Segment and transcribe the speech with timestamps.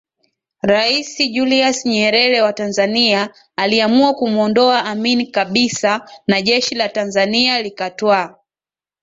[0.63, 8.35] Rais Julius Nyerere wa Tanzania aliamua kumwondoa Amin kabisa na jeshi la Tanzania likatwaa